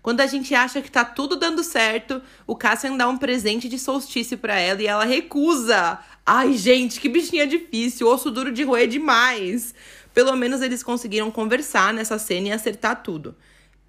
Quando 0.00 0.22
a 0.22 0.26
gente 0.26 0.54
acha 0.54 0.80
que 0.80 0.90
tá 0.90 1.04
tudo 1.04 1.36
dando 1.36 1.62
certo, 1.62 2.22
o 2.46 2.56
Cassian 2.56 2.96
dá 2.96 3.06
um 3.06 3.18
presente 3.18 3.68
de 3.68 3.78
solstício 3.78 4.38
para 4.38 4.58
ela 4.58 4.80
e 4.80 4.86
ela 4.86 5.04
recusa. 5.04 5.98
Ai, 6.24 6.54
gente, 6.54 7.02
que 7.02 7.08
bichinha 7.10 7.46
difícil, 7.46 8.08
osso 8.08 8.30
duro 8.30 8.50
de 8.50 8.64
roer 8.64 8.88
demais. 8.88 9.74
Pelo 10.14 10.34
menos 10.36 10.62
eles 10.62 10.82
conseguiram 10.82 11.30
conversar 11.30 11.92
nessa 11.92 12.18
cena 12.18 12.48
e 12.48 12.52
acertar 12.52 13.02
tudo. 13.02 13.36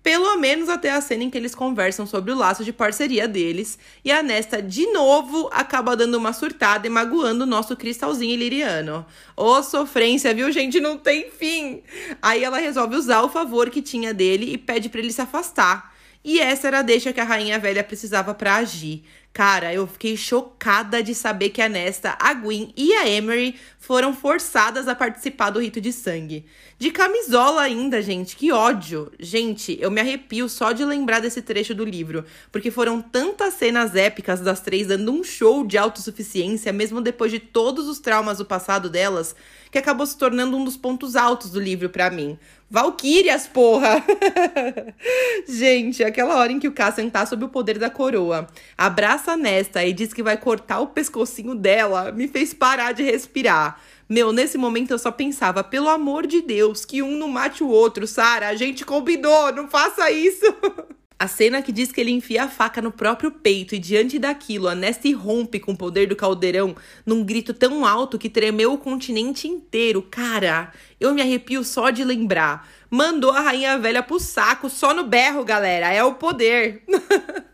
Pelo 0.03 0.35
menos 0.37 0.67
até 0.67 0.89
a 0.91 0.99
cena 0.99 1.23
em 1.23 1.29
que 1.29 1.37
eles 1.37 1.53
conversam 1.53 2.07
sobre 2.07 2.31
o 2.31 2.35
laço 2.35 2.63
de 2.63 2.73
parceria 2.73 3.27
deles 3.27 3.77
e 4.03 4.11
a 4.11 4.23
Nesta 4.23 4.61
de 4.61 4.87
novo 4.87 5.47
acaba 5.51 5.95
dando 5.95 6.15
uma 6.15 6.33
surtada 6.33 6.87
e 6.87 6.89
magoando 6.89 7.43
o 7.43 7.47
nosso 7.47 7.75
cristalzinho 7.75 8.33
iliriano. 8.33 9.05
Ô 9.37 9.45
oh, 9.45 9.63
sofrência, 9.63 10.33
viu, 10.33 10.51
gente? 10.51 10.79
Não 10.79 10.97
tem 10.97 11.29
fim! 11.29 11.83
Aí 12.21 12.43
ela 12.43 12.57
resolve 12.57 12.95
usar 12.95 13.21
o 13.21 13.29
favor 13.29 13.69
que 13.69 13.81
tinha 13.81 14.13
dele 14.13 14.51
e 14.51 14.57
pede 14.57 14.89
para 14.89 15.01
ele 15.01 15.13
se 15.13 15.21
afastar. 15.21 15.91
E 16.23 16.39
essa 16.39 16.67
era 16.67 16.79
a 16.79 16.83
deixa 16.83 17.11
que 17.11 17.19
a 17.19 17.23
rainha 17.23 17.57
velha 17.57 17.83
precisava 17.83 18.33
para 18.33 18.55
agir. 18.55 19.03
Cara, 19.33 19.73
eu 19.73 19.87
fiquei 19.87 20.17
chocada 20.17 21.01
de 21.01 21.15
saber 21.15 21.51
que 21.51 21.61
a 21.61 21.69
Nesta, 21.69 22.17
a 22.19 22.33
Gwen 22.33 22.73
e 22.75 22.91
a 22.93 23.07
Emery 23.07 23.55
foram 23.79 24.13
forçadas 24.13 24.89
a 24.89 24.95
participar 24.95 25.49
do 25.51 25.61
rito 25.61 25.79
de 25.79 25.93
sangue. 25.93 26.45
De 26.77 26.91
camisola 26.91 27.61
ainda, 27.61 28.01
gente, 28.01 28.35
que 28.35 28.51
ódio. 28.51 29.11
Gente, 29.19 29.77
eu 29.79 29.89
me 29.89 30.01
arrepio 30.01 30.49
só 30.49 30.71
de 30.71 30.83
lembrar 30.83 31.19
desse 31.19 31.41
trecho 31.41 31.73
do 31.73 31.85
livro, 31.85 32.25
porque 32.51 32.69
foram 32.69 33.01
tantas 33.01 33.53
cenas 33.53 33.95
épicas 33.95 34.41
das 34.41 34.59
três 34.59 34.87
dando 34.87 35.11
um 35.11 35.23
show 35.23 35.65
de 35.65 35.77
autossuficiência, 35.77 36.73
mesmo 36.73 36.99
depois 36.99 37.31
de 37.31 37.39
todos 37.39 37.87
os 37.87 37.99
traumas 37.99 38.39
do 38.39 38.45
passado 38.45 38.89
delas, 38.89 39.35
que 39.69 39.77
acabou 39.77 40.05
se 40.05 40.17
tornando 40.17 40.57
um 40.57 40.65
dos 40.65 40.75
pontos 40.75 41.15
altos 41.15 41.51
do 41.51 41.59
livro 41.59 41.89
para 41.89 42.09
mim. 42.09 42.37
Valquírias, 42.69 43.47
porra! 43.47 44.01
Gente, 45.45 46.05
aquela 46.05 46.37
hora 46.37 46.53
em 46.53 46.59
que 46.59 46.69
o 46.69 46.71
Cassian 46.71 47.09
tá 47.09 47.25
sob 47.25 47.43
o 47.43 47.49
poder 47.49 47.77
da 47.77 47.89
coroa, 47.89 48.47
abraça 48.77 49.20
Nesta 49.37 49.85
e 49.85 49.93
diz 49.93 50.13
que 50.13 50.23
vai 50.23 50.35
cortar 50.35 50.79
o 50.79 50.87
pescocinho 50.87 51.55
dela, 51.55 52.11
me 52.11 52.27
fez 52.27 52.53
parar 52.53 52.91
de 52.91 53.03
respirar. 53.03 53.79
Meu, 54.09 54.33
nesse 54.33 54.57
momento 54.57 54.91
eu 54.91 54.99
só 54.99 55.11
pensava, 55.11 55.63
pelo 55.63 55.87
amor 55.87 56.27
de 56.27 56.41
Deus, 56.41 56.83
que 56.83 57.01
um 57.01 57.17
não 57.17 57.29
mate 57.29 57.63
o 57.63 57.69
outro, 57.69 58.05
Sara. 58.05 58.49
A 58.49 58.55
gente 58.55 58.83
combinou, 58.83 59.53
não 59.53 59.69
faça 59.69 60.11
isso. 60.11 60.45
A 61.21 61.27
cena 61.27 61.61
que 61.61 61.71
diz 61.71 61.91
que 61.91 62.01
ele 62.01 62.09
enfia 62.09 62.45
a 62.45 62.49
faca 62.49 62.81
no 62.81 62.91
próprio 62.91 63.29
peito 63.29 63.75
e 63.75 63.79
diante 63.79 64.17
daquilo 64.17 64.67
a 64.67 64.73
Nessie 64.73 65.13
rompe 65.13 65.59
com 65.59 65.73
o 65.73 65.77
poder 65.77 66.07
do 66.07 66.15
caldeirão 66.15 66.75
num 67.05 67.23
grito 67.23 67.53
tão 67.53 67.85
alto 67.85 68.17
que 68.17 68.27
tremeu 68.27 68.73
o 68.73 68.77
continente 68.79 69.47
inteiro. 69.47 70.01
Cara, 70.01 70.73
eu 70.99 71.13
me 71.13 71.21
arrepio 71.21 71.63
só 71.63 71.91
de 71.91 72.03
lembrar. 72.03 72.67
Mandou 72.89 73.29
a 73.29 73.39
rainha 73.39 73.77
velha 73.77 74.01
pro 74.01 74.19
saco 74.19 74.67
só 74.67 74.95
no 74.95 75.03
berro, 75.03 75.45
galera. 75.45 75.93
É 75.93 76.03
o 76.03 76.15
poder. 76.15 76.81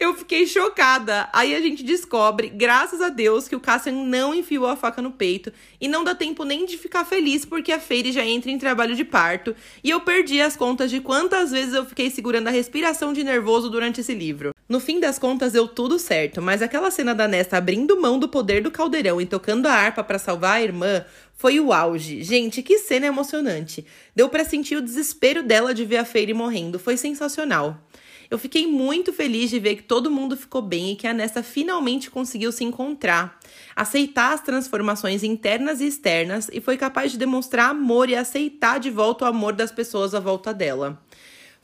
Eu 0.00 0.14
fiquei 0.14 0.46
chocada. 0.46 1.28
Aí 1.32 1.54
a 1.54 1.60
gente 1.60 1.82
descobre, 1.82 2.48
graças 2.48 3.00
a 3.00 3.08
Deus, 3.08 3.48
que 3.48 3.56
o 3.56 3.60
Cassian 3.60 3.92
não 3.92 4.34
enfiou 4.34 4.66
a 4.66 4.76
faca 4.76 5.00
no 5.00 5.12
peito 5.12 5.52
e 5.80 5.88
não 5.88 6.04
dá 6.04 6.14
tempo 6.14 6.44
nem 6.44 6.66
de 6.66 6.76
ficar 6.76 7.04
feliz 7.04 7.44
porque 7.44 7.72
a 7.72 7.78
Feire 7.78 8.12
já 8.12 8.24
entra 8.24 8.50
em 8.50 8.58
trabalho 8.58 8.94
de 8.94 9.04
parto 9.04 9.54
e 9.82 9.90
eu 9.90 10.00
perdi 10.00 10.40
as 10.40 10.56
contas 10.56 10.90
de 10.90 11.00
quantas 11.00 11.50
vezes 11.50 11.74
eu 11.74 11.84
fiquei 11.84 12.10
segurando 12.10 12.48
a 12.48 12.50
respiração 12.50 13.12
de 13.12 13.22
nervoso 13.22 13.70
durante 13.70 14.00
esse 14.00 14.14
livro. 14.14 14.54
No 14.68 14.80
fim 14.80 14.98
das 14.98 15.18
contas 15.18 15.52
deu 15.52 15.68
tudo 15.68 15.98
certo, 15.98 16.40
mas 16.40 16.62
aquela 16.62 16.90
cena 16.90 17.14
da 17.14 17.28
Nesta 17.28 17.58
abrindo 17.58 18.00
mão 18.00 18.18
do 18.18 18.28
poder 18.28 18.62
do 18.62 18.70
caldeirão 18.70 19.20
e 19.20 19.26
tocando 19.26 19.66
a 19.66 19.72
harpa 19.72 20.02
para 20.02 20.18
salvar 20.18 20.56
a 20.56 20.62
irmã 20.62 21.04
foi 21.34 21.60
o 21.60 21.72
auge. 21.72 22.22
Gente, 22.22 22.62
que 22.62 22.78
cena 22.78 23.06
emocionante. 23.06 23.84
Deu 24.14 24.28
para 24.28 24.44
sentir 24.44 24.76
o 24.76 24.82
desespero 24.82 25.42
dela 25.42 25.74
de 25.74 25.84
ver 25.84 25.98
a 25.98 26.04
Feire 26.04 26.32
morrendo. 26.32 26.78
Foi 26.78 26.96
sensacional. 26.96 27.83
Eu 28.30 28.38
fiquei 28.38 28.66
muito 28.66 29.12
feliz 29.12 29.50
de 29.50 29.58
ver 29.58 29.76
que 29.76 29.82
todo 29.82 30.10
mundo 30.10 30.36
ficou 30.36 30.62
bem 30.62 30.92
e 30.92 30.96
que 30.96 31.06
a 31.06 31.14
Nessa 31.14 31.42
finalmente 31.42 32.10
conseguiu 32.10 32.50
se 32.50 32.64
encontrar, 32.64 33.38
aceitar 33.76 34.32
as 34.32 34.40
transformações 34.40 35.22
internas 35.22 35.80
e 35.80 35.86
externas 35.86 36.48
e 36.52 36.60
foi 36.60 36.76
capaz 36.76 37.12
de 37.12 37.18
demonstrar 37.18 37.70
amor 37.70 38.08
e 38.08 38.16
aceitar 38.16 38.78
de 38.80 38.90
volta 38.90 39.24
o 39.24 39.28
amor 39.28 39.52
das 39.52 39.70
pessoas 39.70 40.14
à 40.14 40.20
volta 40.20 40.52
dela. 40.52 41.00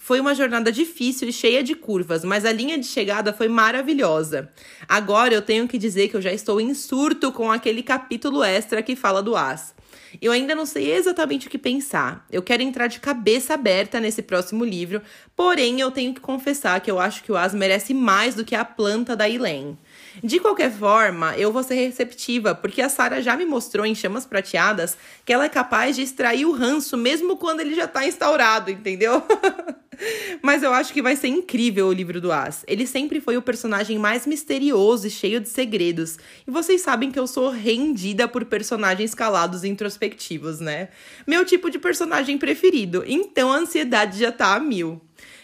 Foi 0.02 0.18
uma 0.18 0.34
jornada 0.34 0.72
difícil 0.72 1.28
e 1.28 1.32
cheia 1.32 1.62
de 1.62 1.74
curvas, 1.74 2.24
mas 2.24 2.46
a 2.46 2.50
linha 2.50 2.78
de 2.78 2.86
chegada 2.86 3.34
foi 3.34 3.48
maravilhosa. 3.48 4.50
Agora 4.88 5.34
eu 5.34 5.42
tenho 5.42 5.68
que 5.68 5.76
dizer 5.76 6.08
que 6.08 6.16
eu 6.16 6.22
já 6.22 6.32
estou 6.32 6.58
em 6.58 6.72
surto 6.72 7.30
com 7.30 7.52
aquele 7.52 7.82
capítulo 7.82 8.42
extra 8.42 8.82
que 8.82 8.96
fala 8.96 9.22
do 9.22 9.36
As. 9.36 9.74
Eu 10.20 10.32
ainda 10.32 10.54
não 10.54 10.64
sei 10.64 10.90
exatamente 10.90 11.46
o 11.46 11.50
que 11.50 11.58
pensar. 11.58 12.26
Eu 12.32 12.42
quero 12.42 12.62
entrar 12.62 12.86
de 12.86 12.98
cabeça 12.98 13.52
aberta 13.52 14.00
nesse 14.00 14.22
próximo 14.22 14.64
livro, 14.64 15.02
porém 15.36 15.80
eu 15.80 15.90
tenho 15.90 16.14
que 16.14 16.20
confessar 16.20 16.80
que 16.80 16.90
eu 16.90 16.98
acho 16.98 17.22
que 17.22 17.30
o 17.30 17.36
As 17.36 17.52
merece 17.52 17.92
mais 17.92 18.34
do 18.34 18.44
que 18.44 18.54
a 18.54 18.64
planta 18.64 19.14
da 19.14 19.28
Elaine. 19.28 19.78
De 20.22 20.40
qualquer 20.40 20.72
forma, 20.72 21.36
eu 21.36 21.52
vou 21.52 21.62
ser 21.62 21.74
receptiva, 21.74 22.54
porque 22.54 22.82
a 22.82 22.88
Sara 22.88 23.22
já 23.22 23.36
me 23.36 23.44
mostrou 23.44 23.86
em 23.86 23.94
Chamas 23.94 24.26
Prateadas 24.26 24.96
que 25.24 25.32
ela 25.32 25.44
é 25.44 25.48
capaz 25.48 25.96
de 25.96 26.02
extrair 26.02 26.44
o 26.44 26.52
ranço 26.52 26.96
mesmo 26.96 27.36
quando 27.36 27.60
ele 27.60 27.74
já 27.74 27.86
tá 27.86 28.06
instaurado, 28.06 28.70
entendeu? 28.70 29.22
Mas 30.42 30.62
eu 30.62 30.72
acho 30.72 30.92
que 30.92 31.02
vai 31.02 31.14
ser 31.14 31.28
incrível 31.28 31.86
o 31.86 31.92
livro 31.92 32.20
do 32.20 32.32
As. 32.32 32.64
Ele 32.66 32.86
sempre 32.86 33.20
foi 33.20 33.36
o 33.36 33.42
personagem 33.42 33.98
mais 33.98 34.26
misterioso 34.26 35.06
e 35.06 35.10
cheio 35.10 35.40
de 35.40 35.48
segredos. 35.48 36.18
E 36.46 36.50
vocês 36.50 36.80
sabem 36.80 37.10
que 37.10 37.18
eu 37.18 37.26
sou 37.26 37.50
rendida 37.50 38.26
por 38.26 38.44
personagens 38.46 39.14
calados 39.14 39.62
e 39.62 39.68
introspectivos, 39.68 40.60
né? 40.60 40.88
Meu 41.26 41.44
tipo 41.44 41.70
de 41.70 41.78
personagem 41.78 42.38
preferido. 42.38 43.04
Então 43.06 43.52
a 43.52 43.58
ansiedade 43.58 44.18
já 44.18 44.32
tá 44.32 44.54
a 44.54 44.60
mil. 44.60 45.00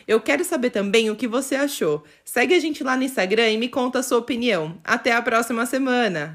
Eu 0.07 0.21
quero 0.21 0.45
saber 0.45 0.71
também 0.71 1.11
o 1.11 1.17
que 1.17 1.29
você 1.29 1.55
achou. 1.57 2.05
Segue 2.25 2.55
a 2.55 2.61
gente 2.61 2.83
lá 2.83 2.97
no 2.97 3.03
Instagram 3.03 3.51
e 3.51 3.59
me 3.59 3.69
conta 3.69 3.99
a 3.99 4.03
sua 4.03 4.19
opinião. 4.19 4.79
Até 4.85 5.13
a 5.13 5.21
próxima 5.21 5.67
semana! 5.67 6.35